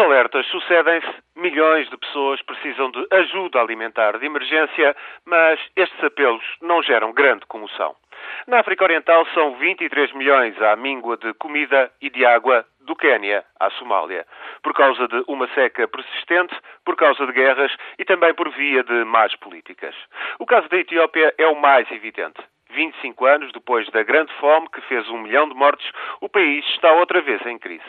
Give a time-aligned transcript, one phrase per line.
[0.00, 1.06] alertas sucedem-se,
[1.36, 7.46] milhões de pessoas precisam de ajuda alimentar de emergência, mas estes apelos não geram grande
[7.46, 7.94] comoção.
[8.46, 13.44] Na África Oriental são 23 milhões à míngua de comida e de água do Quênia
[13.58, 14.26] à Somália,
[14.62, 19.04] por causa de uma seca persistente, por causa de guerras e também por via de
[19.04, 19.94] más políticas.
[20.38, 22.42] O caso da Etiópia é o mais evidente.
[22.70, 25.90] 25 anos depois da grande fome que fez um milhão de mortes,
[26.20, 27.84] o país está outra vez em crise.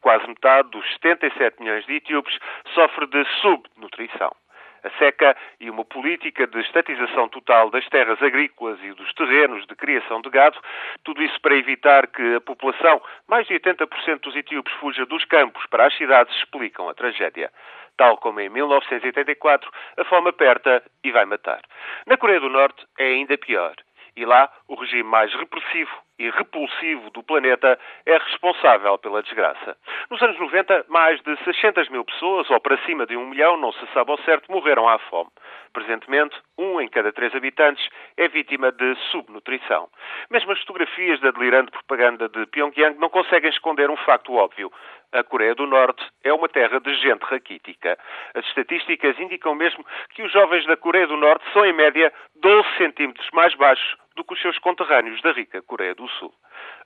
[0.00, 2.38] Quase metade dos 77 milhões de etíopes
[2.74, 4.34] sofre de subnutrição.
[4.82, 9.74] A seca e uma política de estatização total das terras agrícolas e dos terrenos de
[9.74, 10.58] criação de gado,
[11.04, 15.66] tudo isso para evitar que a população, mais de 80% dos etíopes, fuja dos campos
[15.66, 17.52] para as cidades, explicam a tragédia.
[17.98, 21.60] Tal como em 1984, a fome aperta e vai matar.
[22.06, 23.74] Na Coreia do Norte é ainda pior.
[24.16, 29.74] E lá, o regime mais repressivo e repulsivo do planeta é responsável pela desgraça.
[30.10, 33.72] Nos anos 90, mais de 600 mil pessoas, ou para cima de um milhão, não
[33.72, 35.30] se sabe ao certo, morreram à fome.
[35.72, 39.88] Presentemente, um em cada três habitantes é vítima de subnutrição.
[40.30, 44.70] Mesmo as fotografias da delirante propaganda de Pyongyang não conseguem esconder um facto óbvio.
[45.12, 47.98] A Coreia do Norte é uma terra de gente raquítica.
[48.34, 52.68] As estatísticas indicam mesmo que os jovens da Coreia do Norte são, em média, 12
[52.76, 56.32] centímetros mais baixos do que os seus conterrâneos da rica Coreia do Sul.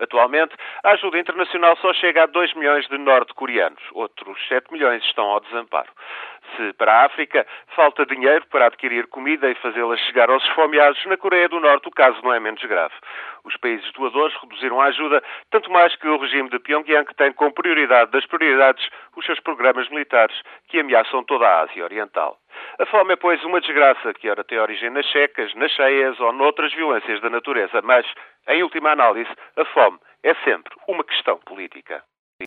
[0.00, 3.83] Atualmente, a ajuda internacional só chega a 2 milhões de norte-coreanos.
[3.92, 5.91] Outros 7 milhões estão ao desamparo.
[6.56, 11.16] Se para a África falta dinheiro para adquirir comida e fazê-la chegar aos esfomeados, na
[11.16, 12.94] Coreia do Norte o caso não é menos grave.
[13.44, 17.53] Os países doadores reduziram a ajuda, tanto mais que o regime de Pyongyang tem como
[17.53, 20.36] prioridade das prioridades os seus programas militares
[20.69, 22.38] que ameaçam toda a Ásia Oriental.
[22.77, 26.33] A fome é, pois, uma desgraça que ora tem origem nas secas, nas cheias ou
[26.33, 28.05] noutras violências da natureza, mas,
[28.48, 32.03] em última análise, a fome é sempre uma questão política.